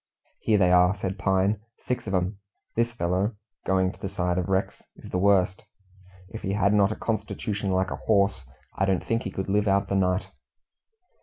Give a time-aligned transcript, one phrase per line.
[0.39, 2.39] "Here they are," said Pine; "six of 'em.
[2.75, 3.35] This fellow"
[3.67, 5.61] going to the side of Rex "is the worst.
[6.29, 8.43] If he had not a constitution like a horse,
[8.75, 10.25] I don't think he could live out the night."